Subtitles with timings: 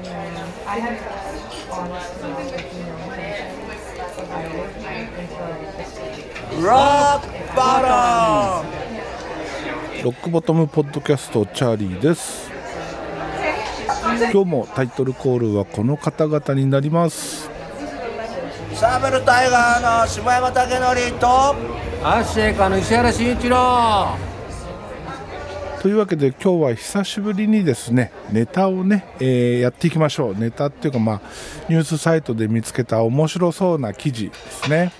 [0.00, 0.06] ロ
[6.68, 8.64] ックバ
[10.02, 12.50] ロックボトムポッドキャストチャーリーです。
[14.32, 17.50] 今日もタイトルコールはこの方々になります。
[18.74, 21.26] サーベルタイガーの下山武則と
[22.02, 24.29] アッシェイカの石原慎一郎
[25.80, 30.34] というわけで今日は久しぶりにですねネタをね、えーやっていきましょう。
[30.36, 31.20] ネタっていうかまあ
[31.70, 34.92] ニュースサイトで見つけた面白そうな記事ですね。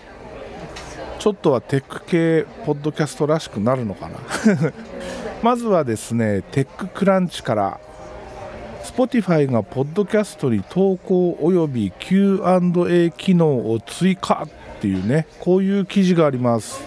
[1.18, 4.20] ちょっとはテック系ポッドキャストらしくなるのかな。
[5.44, 7.78] まずはですねテッククランチから
[8.82, 16.82] Spotify がポッドキャストに投稿および Q&A 機能を追加っていうねこういう記事があります。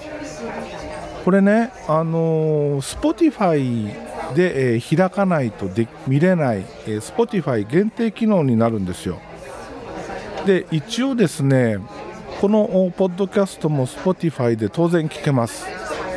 [1.24, 9.20] これねあのー Spotify で、えー開かないとで見れない、えー Spotify 限定機能になるんですよ。
[10.46, 11.78] で一応ですね
[12.42, 15.66] このポッドキャストも Spotify で当然聞けます。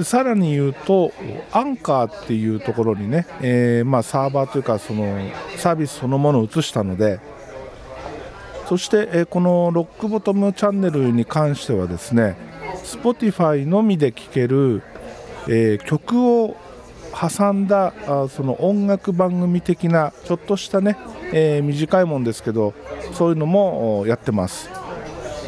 [0.02, 1.12] さらに言うと
[1.52, 5.18] アンカーっていうところにね、えーまあ、サーバーというかその
[5.56, 7.18] サービスそのものを移したので
[8.68, 12.36] そして、えーこのロックボトムチャンネルに関してはですね
[12.86, 14.82] Spotify のみで聴ける、
[15.48, 16.56] えー曲を
[17.18, 20.98] 挟んだあその音楽番組的なちょっとしたね、
[21.32, 22.74] えー短いもんですけど
[23.12, 24.70] そういうのもやってます。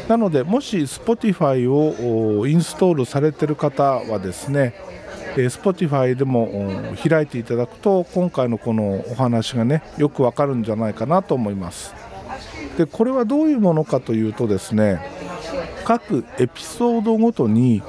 [0.07, 4.73] なのでもし Spotify をインストールされてる方はですね
[5.37, 6.49] えー Spotify でも
[7.07, 11.93] 開いていただくと今回のこのお話がねよくわかるんじゃないかなと思います。
[12.79, 15.01] でこれはどういうものかというとですね
[15.83, 17.83] 各エピソードごとに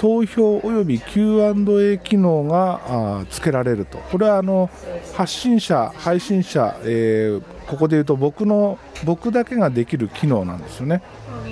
[0.00, 3.98] 投票および Q&A 機能があーつけられると。
[3.98, 4.70] これはあの
[5.14, 11.02] 発信者配信者、えーここで言うと僕の僕だけができる機能なんですよね。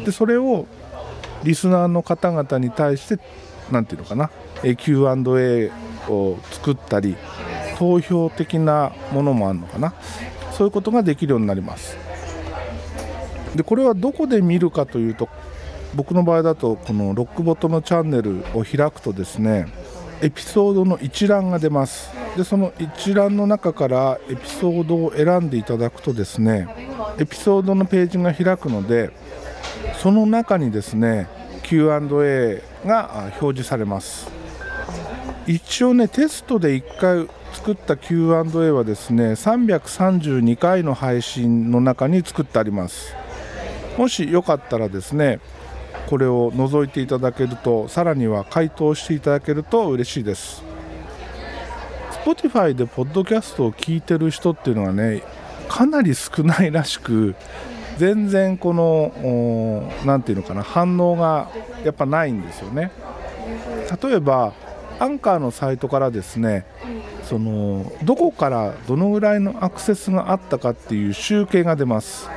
[0.06, 0.64] でそれを
[1.44, 3.22] リスナーの方々に対して
[3.70, 4.30] なんていうのかな
[4.62, 5.70] Q&A
[6.08, 7.16] を作ったり
[7.78, 9.92] 投票的なものもあるのかな。
[10.52, 12.05] そういうことができるようになります。
[13.56, 15.28] でこれはどこで見るかというと
[15.94, 19.66] 僕の場合だとこのロックボトムチャンネルを開くとですね
[20.20, 22.10] エピソードの一覧が出ます。
[22.36, 26.68] でその一覧の中からエピソードを選んでいただくとですね
[27.18, 29.10] エピソードのページが開くので
[30.02, 31.28] その中にですね
[31.62, 34.30] Q&A が表示されます。
[35.46, 43.14] 一応ねテストで1回作った Q&A はですね332回の配信の中に作ってあります。
[43.96, 45.40] もしよかったらですね
[46.08, 50.62] これを覗いていただけるとさらには回答していただけると嬉しいです。
[52.24, 55.22] Spotify でポッドキャストを聞いてる人っていうのはね
[55.68, 57.36] かなり少ないらしく
[57.98, 61.48] 全然このおなんていうのかな反応が
[61.84, 62.90] やっぱないんですよね。
[64.02, 64.52] 例えば
[64.98, 66.66] アンカーのサイトからですね
[67.22, 72.28] そのどこからどのぐらいのアクセスがあったかっていう集計が出ます。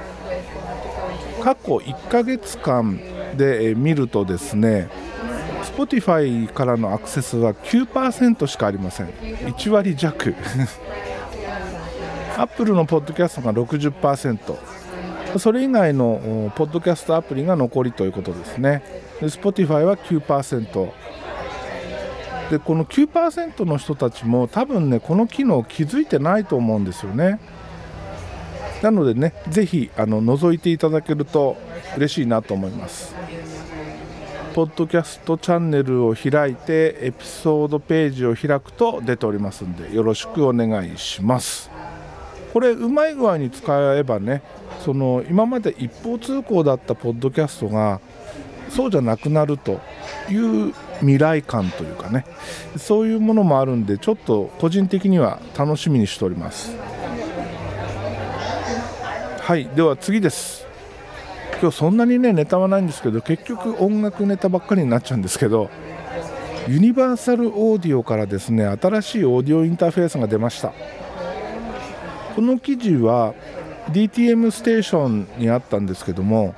[1.43, 2.99] 過去1ヶ月間
[3.35, 4.89] で見るとですね
[5.63, 9.07] Spotify からのアクセスは9%しかありません。
[9.07, 10.35] 1割弱。
[12.37, 14.57] Apple のポッドキャストが60%
[15.37, 18.81] それ以外のポッドキャストアプリが残りということですね。
[19.19, 20.91] で Spotify は9%
[22.49, 27.39] でこの9%の人たちも多分ねこの機能気づいてないと思うんですよね。
[28.81, 31.57] なのでねぜひあの覗いていただけると
[31.97, 33.13] 嬉しいなと思います。
[34.55, 41.69] ポッドキャストチャンネルを開いてエピソードページを開くと出ておりますんでよろしくお願いします。
[42.51, 44.41] これうまい具合に使えばね
[44.83, 48.01] その今まで一方通行だったポッドキャストが
[48.69, 49.79] そうじゃなくなると
[50.29, 52.25] いう未来感というかね
[52.75, 56.75] そういうものもあるんでちょっと個人的には楽しみにしております。
[59.49, 60.67] はいでは次です。
[61.59, 65.71] 今日そんなにねネタはないんですけど結局音楽ネタばっかりになっちゃうんですけど
[66.67, 70.71] ユニバーサルオーディオからですね新しいオーディオインターフェースが出ました。
[72.35, 73.33] この記事は
[73.87, 76.53] DTM ステーションにあったんですけども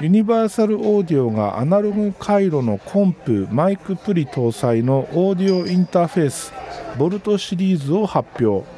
[0.00, 6.52] ユニバーサルオーディオがアナログ回路のコンプマイクプリ搭載のオーディオインターフェース
[6.96, 8.75] ボルトシリーズを発表。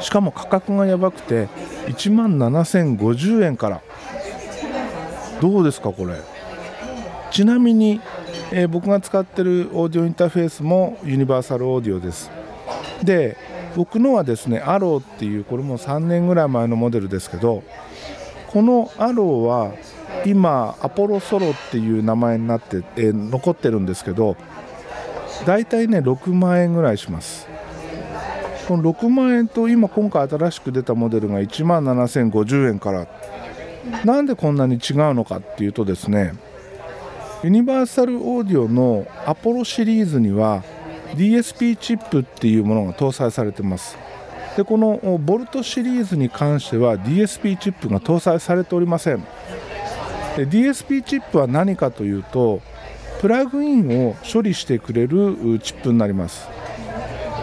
[0.00, 1.48] しかも価格がやばくて
[1.86, 3.82] 1万7050円から。
[5.40, 6.16] どうですかこれ？
[7.30, 8.00] ちなみに、
[8.50, 12.30] えー僕が使ってるオーディオインターフェースもユニバーサルオーディオです。
[13.04, 13.36] で
[13.76, 17.62] 僕のはですねアローっていうこれも3年ぐらい前のモデルですけど
[18.48, 19.74] このアローは
[20.26, 24.36] 今アポロソロっていう名前になって、えー、残ってるんですけど
[25.46, 27.46] だいたいね6万円ぐらいします。
[28.68, 33.08] この6万円と今今回新しく出たモデルが1万7050円から。
[34.04, 36.34] なんでこんなに違うのかっていうとですね
[37.42, 40.62] ユニバーサルオーディオのアポロシリーズには
[41.14, 43.96] DSP チップっていうものが搭載されてます。
[44.58, 49.24] でこのボルトシリーズに関しては DSP チップが搭載されておりません。
[50.36, 52.60] で DSP チップは何かというと
[53.22, 56.57] プラグインを処理してくれるチップになります。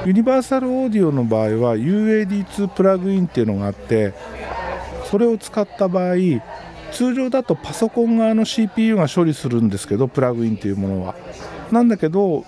[0.05, 4.13] ユニバーサルオーディオの場合は UAD2 プラグインっていうのがあって
[5.09, 6.15] それを使った場合
[6.91, 11.15] 通常だとパソコン側の CPU が処理するんですけどプラグインというものは。
[11.71, 12.45] なんだけど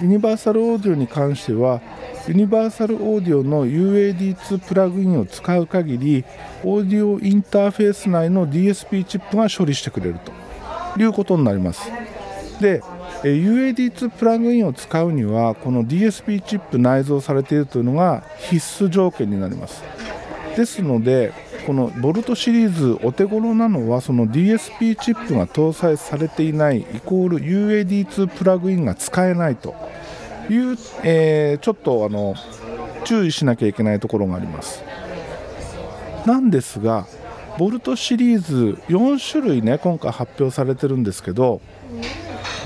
[0.00, 1.80] ユニバーサルオーディオに関しては
[2.28, 6.24] ユニバーサルオーディオの UAD2 プラグインを使う限り
[6.62, 10.20] オーディオインターフェース内の DSP チップが処理してくれる
[10.94, 11.90] ということになります。
[12.60, 12.82] で
[13.22, 19.82] UAD2 プラグインを使うにはこの DSP チップ内蔵されているというのが必須条件になります。
[20.56, 21.32] ですので
[21.66, 29.74] このボルトシリーズお手頃なのはその DSP チップが搭載されていないイコール UAD2 プラグインが使えないと
[30.48, 32.34] いう、えー、ちょっとあの
[33.04, 34.82] 注意しなきゃいけないところがあります。
[36.26, 37.06] なんですが
[37.58, 41.60] ボルトシリーズ4種類ね今回発表されてるんですけど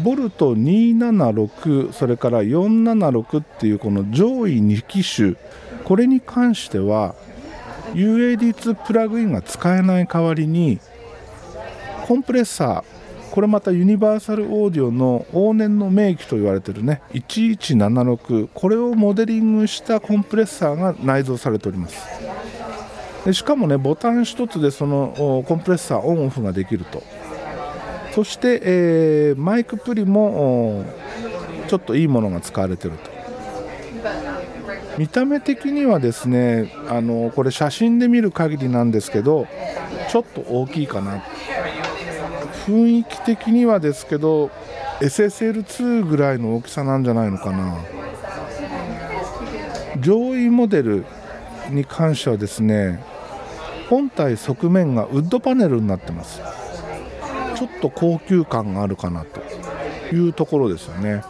[0.02, 5.34] ボルト276それから476っていうこの上位2機種
[5.84, 7.14] これに関しては
[7.92, 10.80] UAD2 プラグインが使えない代わりに
[12.06, 12.94] コンプレッサー
[13.30, 22.06] これまたユニバーサルオーディオの往年の名機と言われてるね1176これをモデリングしたコンプレッサーが内蔵されております。
[23.24, 27.02] でしかもねボタン1つでそのコンプレッサーオンオフができると。
[28.14, 30.84] そして、えー、マイクプリも
[31.66, 33.10] ちょっといいものが使われてると。
[34.96, 39.48] 見た目的にはですねあのこれ写真で見る限りなんですけど
[40.08, 41.24] ちょっと大きいかな。
[42.66, 44.52] 雰囲気的にはですけど
[45.00, 47.78] SSL2 ぐらいの大きさなんじゃないのかな。
[49.98, 51.04] 上位モデル
[51.70, 53.02] に関してはですね
[53.90, 56.40] 本体側面がウッドパネルになってます。
[57.56, 61.22] ちょっと高級感があるかなというところですよね。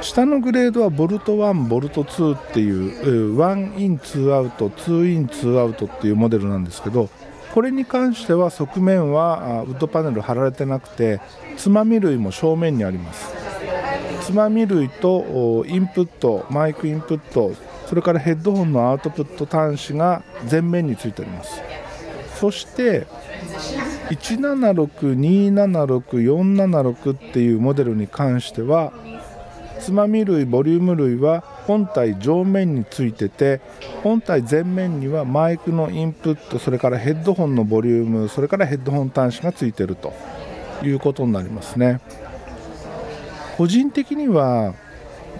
[0.00, 7.08] 下のグレードはボルト1ボルト2っていう1イン2アウト2イン2アウトっていうモデルなんですけど
[7.52, 11.20] これに関しては側面はウッドパネル貼られてなくて
[11.56, 13.32] つまみ類も正面にあります。
[14.22, 17.52] つまみ類とインプットマイクインプット
[17.86, 21.60] それからヘッドホンのアウトプット端子が前面についております。
[22.36, 23.06] そして
[24.10, 28.92] 176、276、476っていうモデルに関しては
[29.80, 33.60] つまみ類ボリューム類は本体上面についてて
[34.02, 40.12] 本体前面にはマイクのインプットそれからヘッドホンのボリュームそれからヘッドホン端子がついてると
[40.82, 42.00] いうことになりますね。
[43.56, 44.74] 個人的には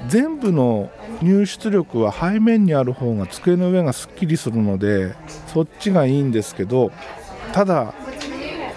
[0.09, 0.91] 全部の
[1.23, 5.15] 入出力は背面にある方が机の上がすっきりするので
[5.47, 6.91] そっちがいいんですけど
[7.53, 7.95] ただ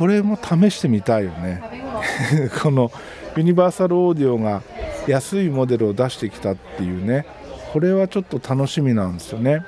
[0.01, 1.61] これも試してみたいよね。
[2.63, 2.91] この
[3.37, 4.63] ユニバーサルオーディオが
[5.05, 7.27] 安いモデルを出してきたっていうね。
[7.71, 9.63] これはちょっと楽しみなんですよね。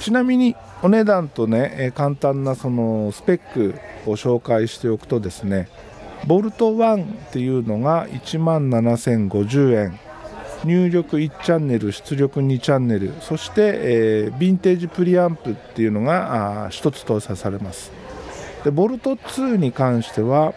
[0.00, 3.74] ちなみにお値段とね簡単なそのスペック
[4.06, 5.68] を紹介しておくとですね
[6.26, 10.00] ボルト1っていうのが1万7050円。
[10.64, 13.12] 入力1チャンネル出力2チャンネル。
[13.20, 18.03] そして、えー、ヴィンテージプリアンプっていうのが1つ搭載されます。
[18.64, 20.54] でボルト2に関しては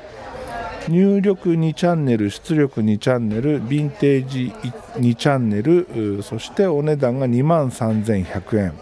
[0.87, 4.53] 入力2チャンネル出力2チャンネルヴィンテージ
[4.95, 8.73] 2チャンネルそしてお値段が2万3100円。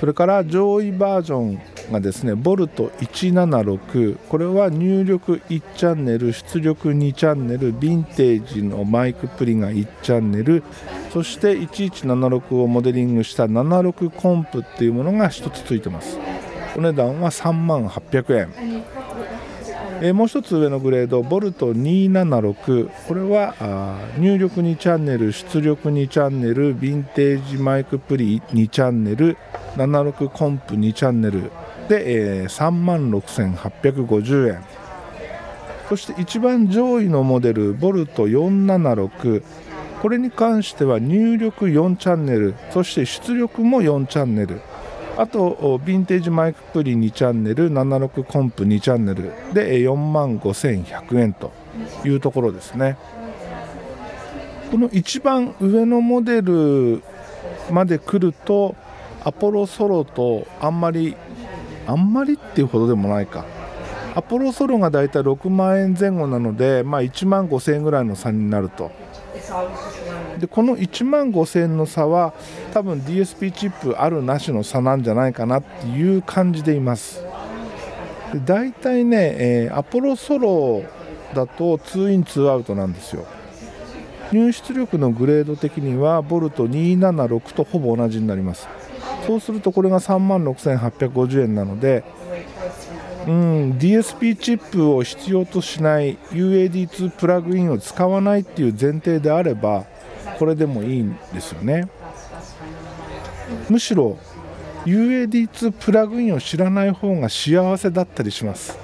[0.00, 10.62] それから上位バージョンがですねボルト176これは入力1チャンネル出力2チャンネルヴィンテージのマイクプリが1チャンネル
[11.12, 16.18] そして1176をモデリングした76コンプっていうものが1つついてます。
[16.76, 18.84] お値段は3万800円。
[20.02, 23.54] え、もう一つ上のグレードボルト276これは
[24.18, 29.38] 入力2チャンネル出力2チャンネルヴィンテージマイクプリ2チャンネル
[29.76, 31.50] 76コンプ2チャンネル。
[31.88, 34.64] で、えー、3万6850円。
[35.88, 39.46] そして一番上位のモデルボルト476こ
[40.02, 42.54] これに関しては入力4チャンネル。
[42.70, 44.60] そして出力も4チャンネル。
[45.18, 51.52] あとヴィンテージマイクプリ2チャンネル76コンプ2チャンネルで4万5100円と
[52.04, 52.98] いうところですね。
[54.70, 57.02] この一番上のモデル
[57.70, 58.74] まで来ると
[59.24, 61.16] アポロソロとあんまり
[61.86, 63.44] あんまりっていうほどでもないか。
[64.14, 68.90] アポロソロがだいたい6万円前後なので、まあ、1万5000円ぐらいの差になると。
[70.38, 72.34] でこの1万5000円の差は
[72.72, 77.22] 多分 DSP チップあるなしの差なんじゃないかなっていう感じでいます。
[78.32, 80.82] で大体ね、えー、アポロソロ
[81.34, 83.24] だと2イン2アウトなんですよ。
[84.32, 88.68] 入出力のグレード的にはボルト276とほぼ同じになります。
[89.26, 92.04] そうするとこれが3万6850円なので
[93.26, 99.84] うん、DSP チップを必要としない UAD2 プラグインを使わないっていう前提であれば
[100.38, 101.88] これでもいいんですよね。
[103.68, 104.18] むしろ
[104.84, 108.78] UAD2 プラグインを知らない方が幸せだったりします。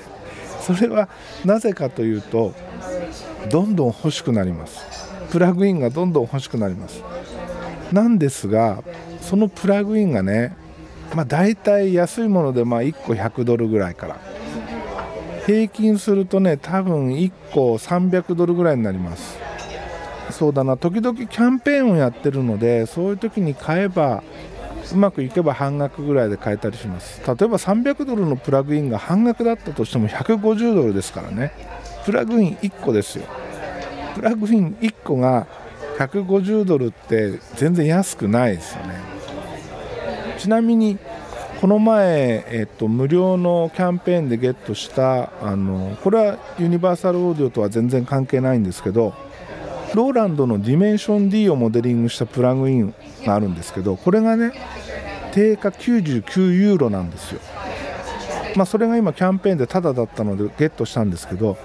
[0.60, 1.08] それは
[1.44, 2.52] なぜかというと
[3.50, 4.80] どんどん欲しくなります。
[5.30, 7.02] プラグインがどんどん欲しくなります。
[7.92, 8.82] なんですが
[9.20, 10.56] そのプラグインがね
[11.14, 14.16] まあ、大体安いものでまあ1個100ドルぐらいから。
[15.46, 19.47] 平均するとね多分1個300ドルぐらいになります。
[20.30, 20.76] そうだな。
[20.76, 24.22] 時々キャンペーンをやってるのでそういう時に買えば
[24.92, 27.20] うまくいけば半額ぐらいで買えたりします。
[27.26, 31.52] 例えば300ドルのプラグインが半額だったとしても150ドルですからね。
[32.04, 33.24] プラグイン1個ですよ。
[34.14, 35.46] プラグイン1個が
[35.98, 38.94] 150ドルって全然安くないですよね。
[40.38, 40.98] ちなみに
[41.60, 49.12] この前、えっと、無料のキャンペーンでゲットしたあのこれはユニバーサルオーディオとは全然関係ないんですけど
[49.94, 54.52] ローランドのディメンション D をモデリングしたプラグインがあるんですけどこれがね
[55.32, 57.40] 定価99ユーロなんですよ、
[58.56, 61.56] まあ、それが今キャンペーンでタダだったのでゲットしたんですけど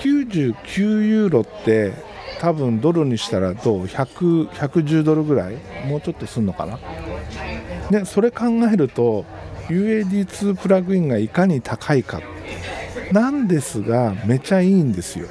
[0.00, 1.92] 99ユーロって
[2.40, 5.58] 多分ドルにしたらどう？110ドルぐらい？
[5.86, 6.78] もうちょっとすんのかな？
[7.90, 9.26] でそれ考えると
[9.68, 12.22] UAD2 プラグインがいかに高いか。
[13.12, 15.28] なんですがめちゃいいんですよ。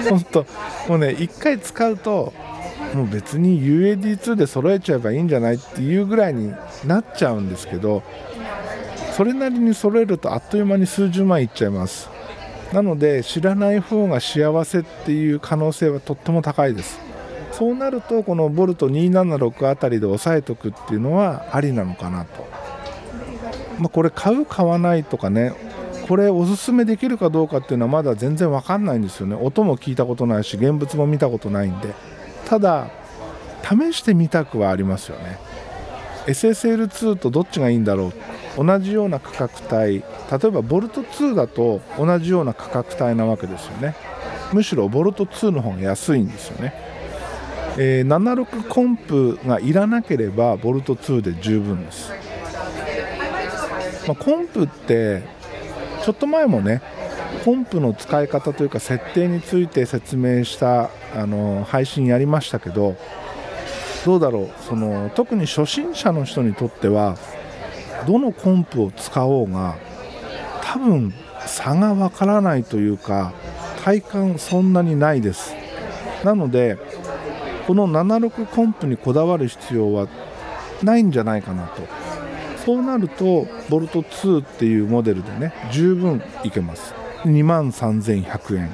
[0.08, 0.46] 本当
[0.88, 2.32] もうね1回使うと
[2.94, 6.52] もう別に UAD2 で揃えちゃえばいいんじゃないっていうぐらいに
[6.84, 8.02] なっちゃうんですけど
[9.12, 12.10] それなりに揃えるとあっという間に数十万いっちゃいます。
[12.72, 16.98] なので知らない方が幸せっていう可能性はとっても高いです。
[17.52, 22.46] そうなるとこのボルト276あたりで押さえとくっていうのはありなのかなと、
[23.78, 25.52] まあ、これ買う買わないとかね
[26.12, 29.34] これおすすめできるかどうかっていうのはまだ全然わかんないんですよね。
[29.34, 31.94] 音も聞いたことないし現物も見たことないんで。
[32.44, 32.90] ただ
[33.62, 35.38] 試してみたくはありますよね。
[36.26, 38.12] SSL2 とどっちがいいんだろ
[38.58, 38.62] う。
[38.62, 40.00] 同じような価格帯。
[40.00, 43.94] 例えばボルト2だと同じような価格帯なわけですよね。
[44.52, 46.74] むしろボルト2の方が安いんですよね。
[47.78, 52.12] えー、76コンプがいらなければボルト2で十分です、
[54.06, 55.40] まあ、コンプって
[56.02, 56.82] ちょっと前もね
[57.44, 62.96] コンプの使い方というか設定について説明したあの配信やりましたけど
[64.04, 67.16] どうだろうその特に初心者の人にとっては
[68.06, 69.76] どのコンプを使おうが
[70.62, 71.14] 多分
[71.46, 73.32] 差がわからないというか
[73.84, 75.54] 体感そんなにないです。
[76.24, 76.78] なので
[77.66, 80.08] この76コンプにこだわる必要は
[80.82, 81.82] ないんじゃないかなと。
[82.64, 86.94] そうなるとボルト2っていうモデルでね十分いけます。
[87.24, 88.70] 2万3100円。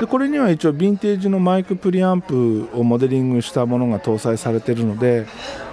[0.00, 5.26] でこれには一応ヴィンテージのマイクプリアンプをモデリングしたものが搭載されてるので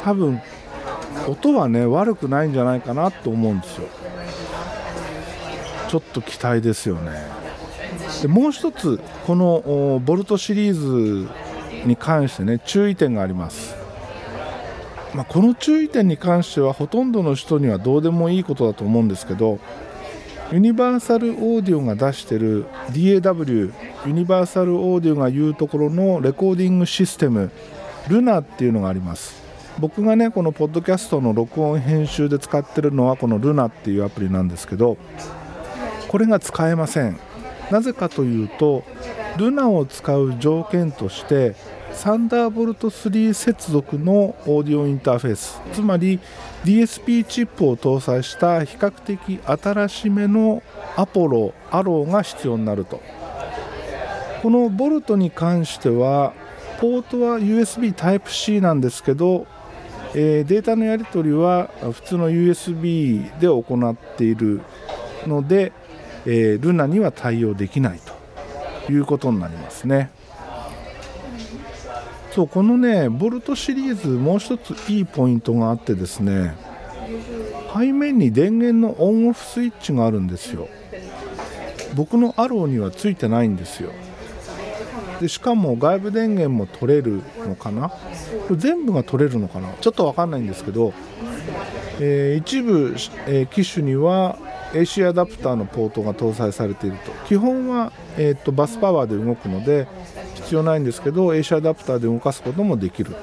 [0.03, 0.41] 多分
[1.27, 3.87] 音はね悪くないんじゃないかなと思うんですよ。
[5.87, 7.11] ちょっと期待ですよね。
[8.21, 11.29] でもう一つこのボルトシリーズ
[11.85, 13.75] に関してね注意点があります、
[15.15, 19.59] まあ、この注意点に関してはほとんどの人にはどうでもいいことだと思うんですけど
[20.51, 23.71] ユニバーサルオーディオが出してる DAW
[24.05, 27.49] ユニバーサルオーディオが言うところのレコーディングシステム
[28.09, 29.43] ルナっていうのがあります。
[29.79, 34.97] 僕がねこのポッドキャストの録音編集で使ってるのはこのルナっていうアプリなんですけど
[36.07, 37.17] これが使えません。
[37.71, 38.83] なぜかというと
[39.37, 41.55] ルナを使う条件として
[41.95, 45.59] サンダーボルト3接続のオーディオインターフェース。
[45.73, 46.19] つまり
[46.63, 50.61] DSP チップを搭載した比較的新しめの
[50.95, 53.01] アポロアローが必要になると。
[54.43, 56.33] このボルトに関しては
[56.79, 59.47] ポートは USB Type-C なんですけど、
[60.13, 64.61] え、データのやり取りは普通の USB で行っている
[65.25, 65.71] ので、
[66.25, 67.99] え、ルナには対応できない
[68.85, 70.11] ということになりますね。
[72.35, 76.53] そうこのねボルトシリーズもう一ついいポイントがあってですね
[77.73, 80.67] 背面に電源のオンオフスイッチがあるんですよ。
[81.95, 83.91] 僕のアローにはついてないんですよ。
[85.21, 87.87] でしかも外部電源も取れるのかな？
[87.87, 87.95] こ
[88.49, 89.71] れ全部が取れるのかな？
[89.79, 90.93] ちょっと分かんないんですけど、
[92.01, 92.95] えー、一部、
[93.27, 94.37] えー、機種には
[94.73, 97.11] AC アダプターのポートが搭載されていると。
[97.27, 99.87] 基本は、えーと、バスパワーで動くので
[100.45, 103.17] 必要ないんですけど AC アダプターで動かすこともできると。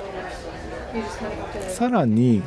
[1.71, 2.43] さらに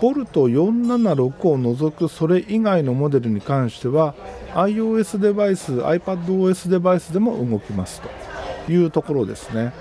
[0.00, 4.14] ボルト476を除くそれ以外のモデルに関しては
[4.54, 8.10] iOS デバイス iPadOS デバイスでも動きますと。
[8.68, 9.72] いうところですね、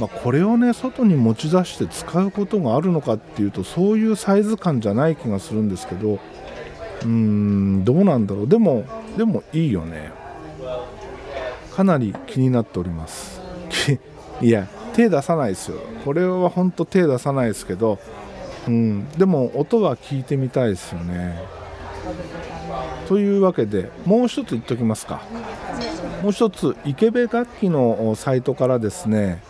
[0.00, 8.48] まあ、これをね外に持ち出して使うことがあるのかっていうとそういうサイズ感じゃない気がするんですけどうーんどうなんだろう。
[8.48, 8.84] でも
[9.16, 10.21] でもいいよね。
[11.74, 13.40] かなり気になっております。
[14.40, 15.78] いや手出さないですよ。
[16.04, 17.98] これは本当手出さないですけど
[18.68, 21.40] うん、でも音は聞いてみたいですよね。
[23.08, 25.22] というわけでもう一つ言っておきますか。
[26.22, 29.42] もう一つ池部楽器のサイトからですね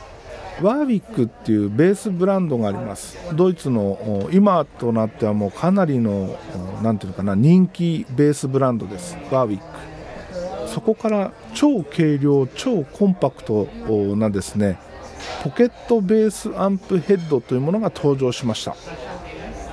[0.63, 3.19] ワーウィックっていうベースブランドがあります。
[3.35, 6.39] ドイツの今となってはもうかなりの
[6.83, 9.17] 何ていうのかな人気ベースブランドです。
[9.31, 9.72] ワーウィック。
[10.73, 13.69] そこから超軽量超コンパクト
[14.17, 14.79] なですね
[15.43, 18.75] ポケットベースアンプヘッドというものが登場しました。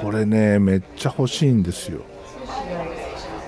[0.01, 2.01] これねめっちゃ欲しいんですよ。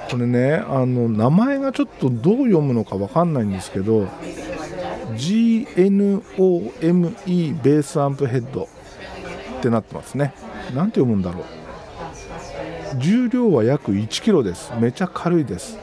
[0.09, 4.07] これねあの名前がちょっとどう読むのか分かんないんですけど
[5.15, 6.31] GNOME
[7.61, 8.67] ベースアンプヘッドっ
[9.61, 10.33] てなってますね。
[10.73, 11.43] 何て読むんだろう。
[12.97, 14.71] 重量は約 1kg です。
[14.79, 15.77] めちゃ軽いです。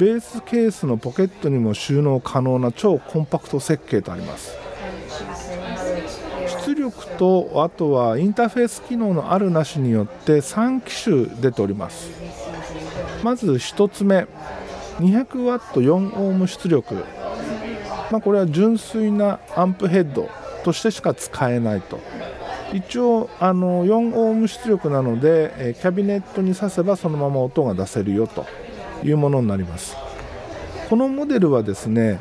[0.00, 4.56] ベースケースのポケットにも収納可能な超コンパクト設計とあります。
[6.66, 12.08] 出力とあとはインターフェース機能のあるなしによって3機種出ております。
[13.22, 14.26] まず1つ目
[15.00, 16.94] 200W4 オーム出力。
[18.10, 20.30] まあ、これは純粋なアンプヘッド
[20.64, 22.00] としてしか使えないと。
[22.72, 28.46] 一応あの4オーム出力なので、キャビネットに挿せばそのまま音が出せるよと。
[29.02, 29.96] いうものになります。
[30.88, 32.20] このモデルはですね、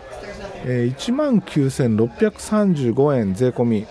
[0.65, 3.87] 1万9635円税込み。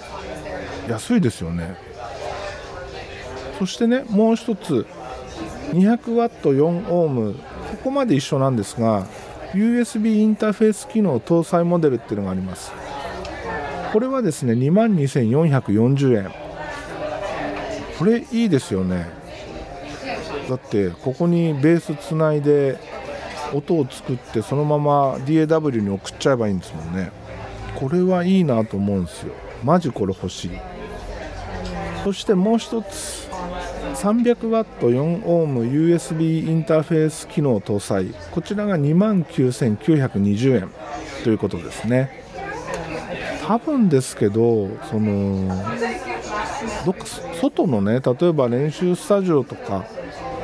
[0.88, 1.76] 安いですよね。
[3.58, 4.86] そしてねもう一つ
[5.72, 7.34] 200W4 オーム。
[7.34, 7.40] こ
[7.84, 9.06] こまで一緒なんですが
[9.52, 12.72] USB インターフェース機能搭載モデルっていうのがあります。
[13.92, 16.30] これはですね22,440円。
[17.98, 19.17] これいいですよね。
[20.48, 22.78] だってここにベースつないで
[23.52, 27.10] 音を作ってそのまま DAW に送っちゃえばいいんですもんね。
[27.76, 29.32] これはいいなと思うんですよ。
[29.64, 30.50] マジこれ欲しい。
[32.04, 33.28] そしてもう一つ
[33.94, 38.14] 300W4 オーム USB インターフェース機能搭載。
[38.30, 40.70] こちらが29,920円
[41.24, 42.22] ということですね。
[43.46, 45.48] 多分ですけどその
[46.84, 47.06] どっか
[47.40, 49.86] 外のね例えば練習スタジオとか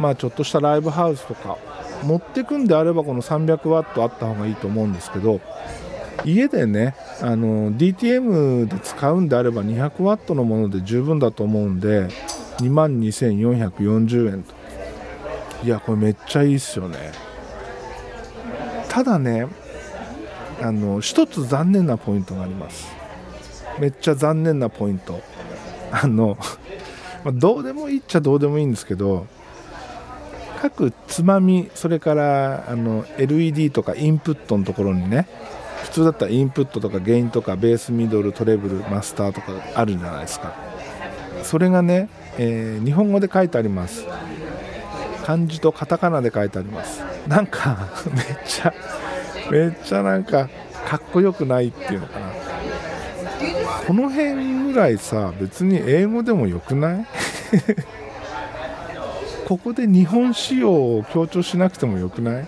[0.01, 1.59] まあちょっとしたライブハウスとか
[2.03, 5.41] 持ってくんであればこの 300W あった方がいいと思うんですけど
[6.25, 12.09] 家でねあの DTM で使うんであれば 200W のもので十分だと思うんで
[12.59, 14.55] 2万2440円と。
[15.65, 17.13] いやこれめっちゃいいっすよね。
[18.89, 19.47] ただね
[20.61, 22.87] あの一つ残念なポイントがあります。
[23.81, 25.21] めっちゃ残念なポイント。
[25.91, 26.37] あの、
[27.33, 29.27] どうでもいいっちゃどうでもいいんですけど
[30.65, 35.29] 各つまみそれからあの LED とかインプットのところにね
[35.83, 40.55] 普通だったらインプットとかゲインとかベースミドルトレブルマスターとかあるじゃないですか。
[41.43, 44.07] それがね、えー、日本語で書いてあります。
[45.27, 47.03] 漢字とカタカナで書いてあります。
[47.29, 48.73] なんか めっちゃ
[49.51, 50.49] めっちゃなんか
[50.89, 52.27] かっこよくないっていうのかな。
[53.87, 57.07] この辺ぐらいさ別に英語でもよくない？
[59.47, 62.47] ここで日本仕様を強調しなくてもよくない？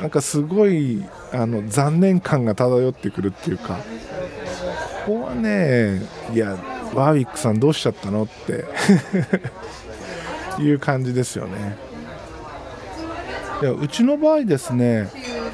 [0.00, 3.78] なんかすごいあの残念感が漂ってくるっていうか。
[5.06, 6.02] ここはね
[6.34, 6.56] いや
[6.94, 8.64] ワーウィックさんどうしちゃったのって。
[10.58, 11.76] いう感じですよね。
[13.62, 15.08] いやうちの場合ですね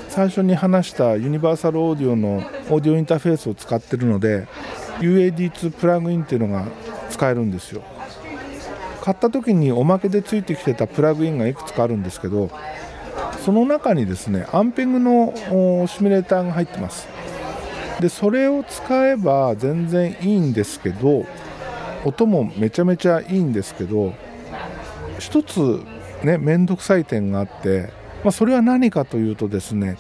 [0.08, 2.36] 最初に話したユニバーサルオーディオの
[2.70, 4.46] オーディオインターフェースを使ってるので
[4.98, 6.64] UAD2 プラグインっていうのが
[7.10, 7.82] 使えるんですよ。
[9.06, 12.50] 買った時におまけでついてきてたプラグインがいくつかあるんですけど
[13.44, 15.32] その中にですねアンペグの
[15.86, 17.06] シミュレーターが入ってます。
[18.00, 21.24] でそれを使えば全然いいんですけど
[22.04, 24.12] 音もめちゃめちゃいいんですけど
[25.20, 25.80] 一つ
[26.24, 27.92] ね面倒くさい点があって、
[28.24, 29.98] まあ、それは何かというとですね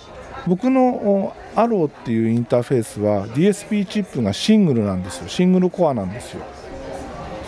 [0.48, 5.28] 僕のアローっていうインターフェースは DSP チップがシングルなんですよ。
[5.28, 6.42] シングルコアなんですよ。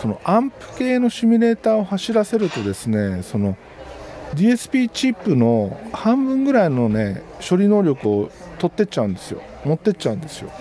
[0.01, 3.57] そのアンプ系のシミュレーターを走らせるとですねその
[4.33, 9.41] DSP チップの半分ぐらいのね処理能力を取ってっちゃうんですよ。
[9.65, 10.51] 持ってっちゃうんですよ。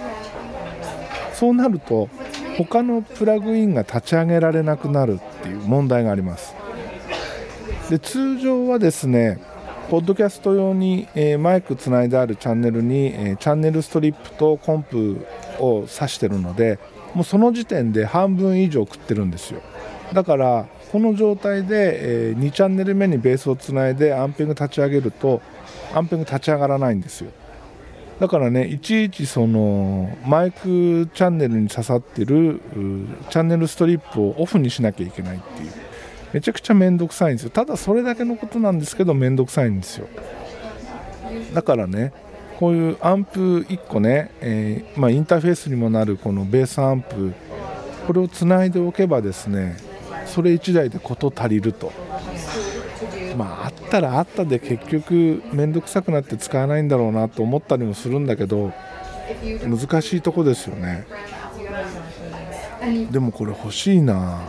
[1.35, 2.09] そうなると
[2.57, 6.55] 他のプラグインが立ち上げられなくなるっていう問題があります。
[7.91, 9.39] で通常はですね
[9.91, 15.27] ポッドキャスト用に、えー、マイクつないであるチャンネルに、えー、チャンネルストリップとコンプ
[15.59, 16.79] を挿してるので
[17.15, 19.61] もうその時点で半分以上食ってるんですよ。
[20.13, 25.43] だからこの状態で、え、2チャンネル目にベースをつないでアンペング立ち上げると
[25.95, 27.31] アンペング立ち上がらないんですよ。
[28.21, 32.61] だからねいちいちそのマイクチャンネルに刺さってる
[33.31, 35.71] チャンネルストリップをオフにしなきゃいけないっていう。
[36.33, 37.51] めちゃくちゃ面倒くさいんですよ。
[37.51, 40.09] ただそれだけのことなんですけど面倒くさいんですよ。
[41.55, 42.13] だからね
[42.59, 47.33] こういうアンプ1個ね、えー、まあ、インターフェースにもなるこのベースアンプ
[48.07, 49.77] これをつないでおけばですね
[50.27, 51.93] それ1台で事足りると。
[53.37, 58.73] まああったらあったで結局面倒くさくなって使わないんだろうなと思ったりもするんだけど
[59.63, 61.07] 難しいとこですよね。
[63.13, 64.41] でもこれ欲しいな。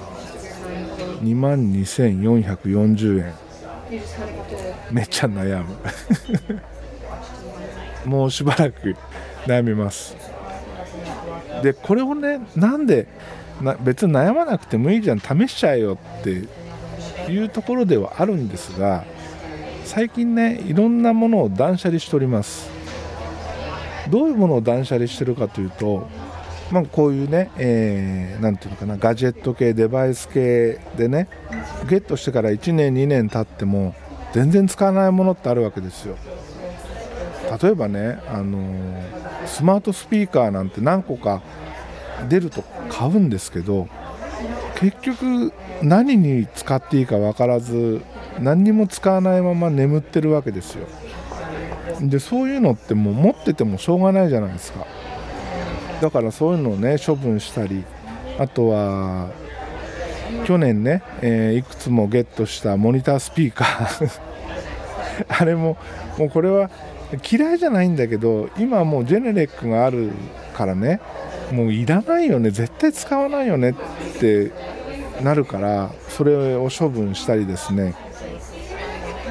[1.21, 3.33] 2万2440円。
[4.91, 5.75] めっちゃ悩む。
[8.09, 8.95] もうしばらく
[9.45, 10.15] 悩みます。
[11.61, 13.07] でこれをねなんで
[13.61, 16.47] な別に悩まなくてもいいじゃん試しちゃえよって
[17.31, 19.03] いうところではあるんですが
[19.83, 22.69] 最近ねいろんなものを断捨離しております。
[24.09, 26.07] どういうものを断捨離してるかというと
[26.71, 31.27] まあ、こういうね、えー、ていうのかなガジェット系デバイス系でね
[31.89, 33.95] ゲットしてから1年2年経っても
[34.33, 36.15] 全然使わないものってあるわけですよ。
[37.61, 41.41] 例えばね、あのー、スマートスピーカーなんて何個か
[42.27, 43.87] 出ると買うんですけど
[44.75, 48.01] 結局何に使っていいか分からず
[48.39, 50.87] 何にも使わないまま眠ってるわけですよ。
[52.01, 54.85] でそういうのってもう持っててもしょうがないじゃないですか。
[56.01, 57.83] だからそういうのをね処分したり
[58.37, 59.29] あとは
[60.45, 64.21] 去年ね、えー、いくつもゲットしたモニタースピーカー。
[65.27, 65.75] あれも
[66.17, 66.69] もうこれは
[67.29, 70.11] 嫌いじゃないんだけど今もうジェネレックがある
[70.53, 71.01] からね
[71.51, 74.51] もういらないよね絶対使わないよねって
[75.23, 77.95] なるからそれを処分したりですね。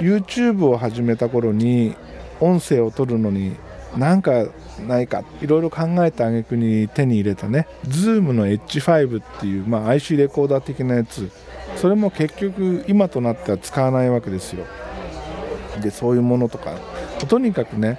[0.01, 1.97] YouTube を始めた頃に
[2.41, 3.57] 音声を取るのに
[3.97, 4.47] なんか
[4.87, 7.67] ないかいろいろ考えた挙句に手に入れたね。
[7.87, 11.31] Zoom の H5 っていう、まあ、IC レコーダー的なやつ。
[11.77, 14.65] それも結局今となっては使わないわけですよ。
[15.81, 16.75] でそういうものとか
[17.27, 17.99] とにかくね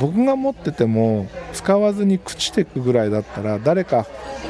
[0.00, 4.06] 僕が持ってても使わずに朽ちてくぐらいだったら誰か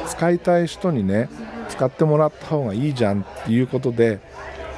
[0.07, 1.29] 使いたい人にね
[1.69, 4.19] 使ってもらった方がいいじゃんっていうことで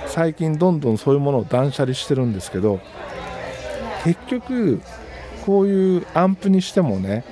[0.07, 2.79] 最近どんどんそういうものを断捨離してるんですけど
[4.03, 4.81] 結局
[5.45, 7.23] こういうアンプにしてもね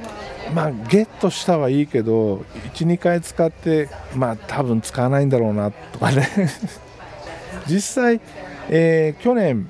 [0.53, 2.37] まあゲットしたはいいけど
[2.73, 6.27] 12回使ってまあ多分使わないんだろうなとかね。
[7.67, 8.21] 実際、
[8.69, 9.69] えー、去年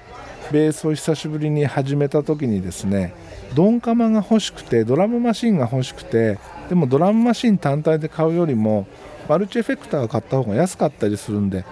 [0.51, 3.13] ベースを久しぶりに始めた時にですね
[3.55, 8.87] ドンカマが欲しくてドラムマシンが欲しくてでもドラムマシン単体で買うよりも
[9.27, 11.65] マルチエフェクターを買った方が安かったりするんで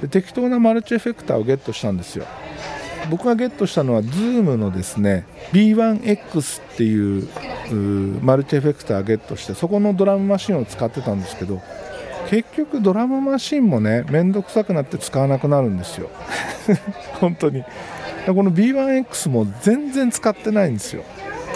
[0.00, 2.26] で適当なマルチエフェクターをゲットしたんですよ。
[3.10, 7.28] 僕がゲットしたのは Zoom のですね B1X っていう
[8.22, 11.60] マルチエフェクターゲットしてそこのドラムマシンを使ってたんですけど
[12.30, 16.08] 結局ドラムマシンもね面倒くさくなって使わなくなるんですよ。
[17.20, 17.62] 本当に。
[18.26, 21.02] この B1X も全然使ってないんですよ。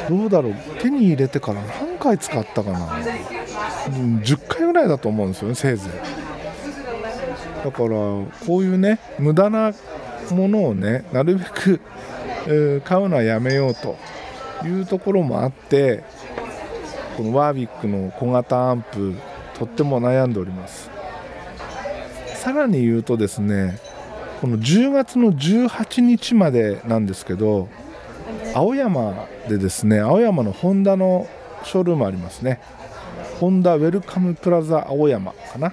[0.08, 0.54] どうだろう？
[0.80, 2.78] 手に入れてから何回使ったかな
[3.88, 7.64] ？10回ぐらいだと思うんですよねせいぜい。
[7.64, 9.72] だからこういうね無駄な
[10.30, 11.80] ものをねなるべく、
[12.84, 13.96] 買うのはやめようと
[14.64, 16.04] いうところもあって
[17.16, 19.14] このワービックの小型アンプ
[19.58, 20.90] とっても悩んでおります。
[22.34, 23.78] さらに言うとですね
[24.40, 27.68] この10月の18日までなんですけど
[28.54, 31.26] 青山でですね青山のホンダの
[31.64, 32.60] ショールームありますね。
[33.40, 35.72] ホンダウェルカムプラザ青山かな。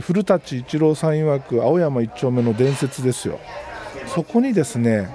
[0.00, 3.38] 古舘一郎さん曰く青山一丁目の伝説ですよ。
[4.06, 5.08] そこにですね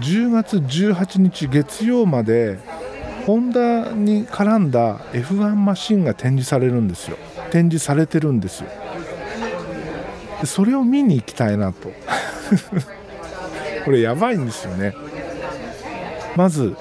[0.00, 2.58] 10月18日月曜まで
[3.26, 7.16] ホンダに絡んだ F1 マシンが展示されるんですよ。
[7.50, 8.68] 展示されてるんですよ。
[10.46, 11.92] それを見に行きたいなと。
[13.84, 14.94] これやばいんですよね。
[16.36, 16.76] まず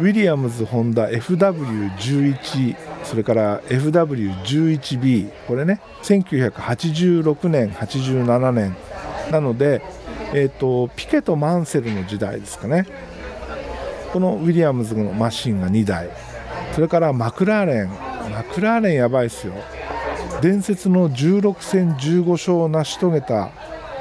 [0.00, 8.76] ウィリアムズ・ホンダ FW11 それから FW11B これね1986年87年
[9.30, 9.82] なので、
[10.32, 12.86] えーと、ピケとマンセルの時代ですかね。
[14.12, 16.08] このウィリアムズのマシンが2台。
[16.72, 17.88] それからマクラーレン。
[18.30, 19.54] マクラーレンやばいですよ。
[20.40, 23.50] 伝説の16戦15勝を成し遂げた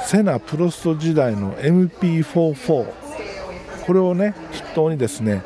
[0.01, 2.85] セナ・プロスト時代の MP44
[3.85, 5.43] これをね筆頭にですね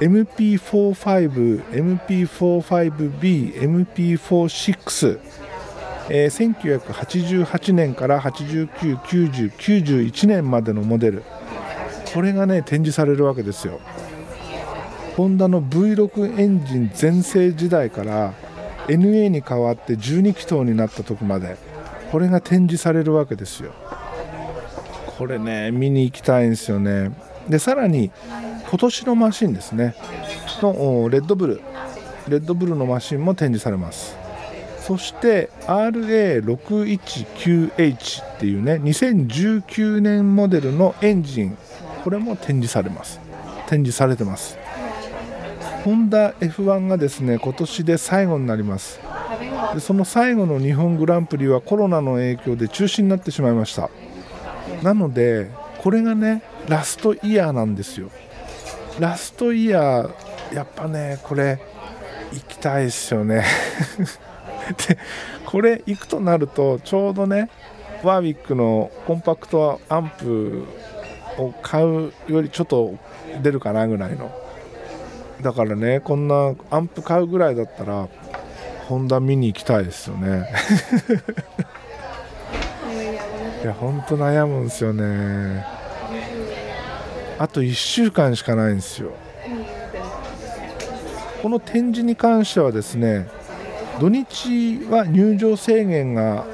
[0.00, 5.20] MP45、MP45B、MP46、
[6.08, 11.22] えー、1988年から89、90、91年までのモデル。
[12.12, 13.80] これがね展示されるわけですよ。
[15.16, 18.34] ホンダの V6 エンジン全盛時代から
[18.88, 21.56] NA に変わって12気筒になった時まで
[22.10, 23.72] これが展示されるわけですよ。
[25.18, 27.12] これね見に行きたいんですよね。
[27.48, 28.10] でさらに
[28.68, 29.94] 今年のマシンですね。
[30.62, 31.60] のレッドブル
[32.28, 34.16] レッドブルのマシンも展示されます。
[34.80, 41.56] そして RA619H っていうね2019年モデルのエンジン
[42.02, 43.20] これも展示されます。
[43.68, 44.58] 展示されてます。
[45.84, 49.00] ホンダ F1 がですね今年で最後になります。
[49.74, 53.90] でその最後の日本グランプリはコロナの影響で中止になってしまいました。
[54.82, 58.10] なのでこれがねラストイヤーなんですよ。
[59.00, 61.60] ラストイヤーやっぱねこれ
[62.32, 63.44] 行きたいですよね。
[64.88, 64.98] で
[65.46, 67.50] これ行くとなるとちょうどね
[68.02, 70.64] ワーウィックのコンパクトアンプ
[71.38, 72.94] を買うよりちょっと
[73.42, 74.30] 出るかなぐらいの
[75.42, 78.08] だからねこんなアンプ買うぐらいだったら
[78.88, 80.48] ホンダ見に行きたいですよね。
[83.62, 85.64] いやほんと悩むんですよね。
[87.38, 89.12] あと1週間しかないんですよ。
[91.42, 93.28] この展示に関してはですね
[94.00, 96.46] 土日は入場制限が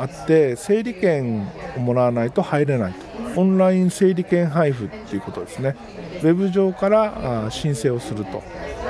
[0.00, 1.46] あって整理券
[1.76, 3.08] をもらわないと入れないと。
[3.40, 5.76] オンライン整理券配布っていうことですね。
[6.22, 8.42] ウェブ上から申請をすると。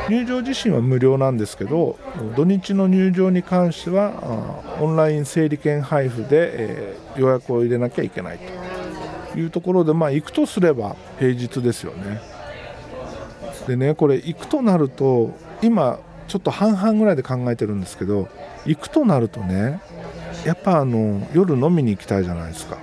[0.09, 1.99] 入場自身は無料なんですけど
[2.35, 9.39] 土日の入場に関してはオンライン整理券配布で、予約を入れなきゃいけないと。
[9.39, 12.21] いうところで、まあ、行くとすれば平日ですよね。
[13.67, 18.29] でねこれ行くとなると今ちょっと半々ぐらいで考えてるんですけど
[18.67, 19.81] 行くとなるとね
[20.45, 22.79] やっぱあの夜飲みに行きたいじゃないですか。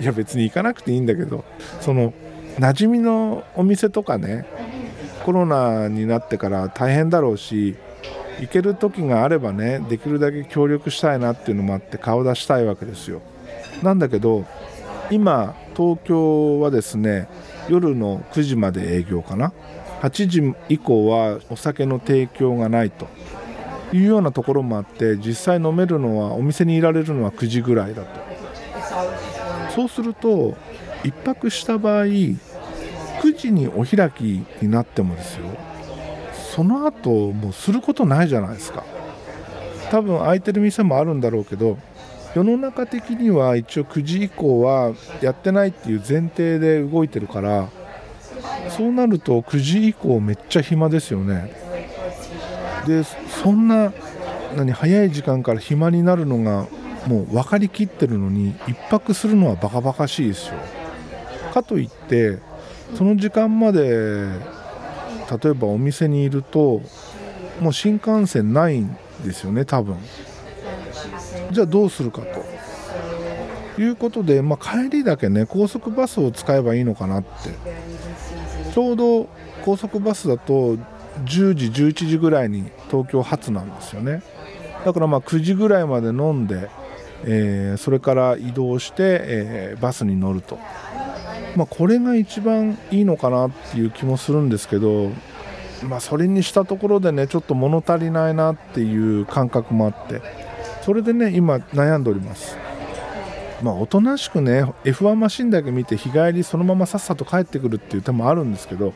[0.00, 1.44] いや別に行かなくていいんだけど
[1.80, 2.14] その
[2.58, 4.46] 馴染みのお店とかね
[5.24, 7.76] コロナになってから大変だろうし
[8.40, 13.20] 行ける時があればねできるだけ協力したいなっていうのもあって顔出したいわけですよ。
[13.82, 14.46] なんだけど
[15.10, 17.28] 今東京はですね
[17.68, 19.52] 夜の9時まで営業かな。
[20.00, 23.06] 8時以降はお酒の提供がないと。
[23.92, 28.20] いうようなところもあって実際飲めるのはお店にいられるのは9時ぐらいだと。
[29.74, 30.56] そうすると
[31.02, 32.36] 1泊した場合9
[33.36, 35.46] 時にお開きになってもですよ。
[36.32, 38.84] その後もうすることないじゃないですか。
[39.90, 41.76] 多分空いてる店もあるんだろうけど
[42.34, 47.68] 世の中的には一応9時以降はやってないっていう前提で動いてるから
[48.68, 51.52] そうなると9時以降めっちゃ暇ですよね。
[52.86, 53.92] でそんな
[54.56, 56.66] 何早い時間から暇になるのが
[57.06, 60.54] もう分かりきってるのに1泊するのはバカバカしいですよ。
[61.52, 62.38] かといって
[62.94, 64.28] その時間まで
[65.42, 66.82] 例えばお店にいると
[67.60, 69.96] もう新幹線ないんですよね多分。
[71.50, 72.44] じゃあどうするかと。
[73.80, 77.28] いうことで、まあ、帰りだけね高速バスを使えばいいのかなって。
[78.74, 79.28] ちょうど
[79.64, 80.76] 高速バスだと
[81.24, 84.22] 10時11時ぐらいに東京発なんですよね。
[84.84, 86.70] だからまあ9時ぐらいまで飲んで、
[87.24, 90.58] えー、それから移動して、えー、バスに乗ると、
[91.56, 95.10] まあ、これが一番いいのかなっていう気もするんですけど、
[95.86, 100.22] まあ、それにしたところでねちょっと物足りないなっていう感覚もあって
[100.82, 102.69] それでね今悩んでおります。
[103.62, 108.92] まあおとなしくね F1 マシンだけ見て日帰りそのままさっさと帰ってくるっていう手もあるんですけど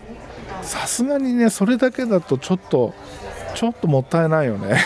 [0.63, 2.95] さすがにねそれだけだとちょっと
[3.55, 4.79] ちょっともったいないよね。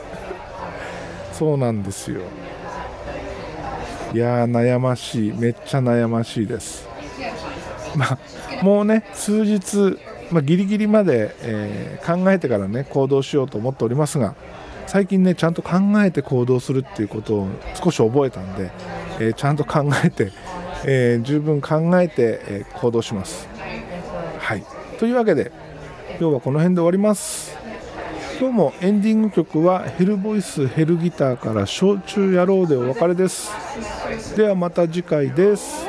[1.32, 2.22] そうなんですよ。
[4.14, 5.32] いやー悩ましい。
[5.32, 6.88] めっちゃ悩ましいです。
[7.94, 8.18] まあ
[8.64, 9.98] もうね数日、
[10.30, 14.34] まあ、ギリギリまで、えー考えてからね行動しようと思っておりますが
[14.88, 15.72] 最近ねちゃんと考
[16.02, 18.70] えて行動するっていうことを少し覚えたんで、
[19.20, 20.32] えーちゃんと考えて、
[20.86, 23.46] えー十分考えて、え行動します。
[24.38, 24.64] はい。
[24.98, 25.52] というわけで
[26.18, 27.54] 今日はこの辺で終わります。
[28.40, 33.50] 今日もエンディング曲はヘルボイスヘルギターから「焼酎野郎」でお別れです。
[34.36, 35.84] ではまた次回です。